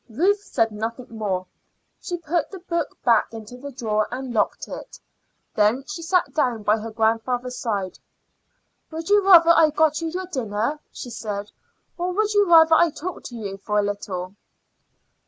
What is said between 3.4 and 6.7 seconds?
the drawer and locked it. Then she sat down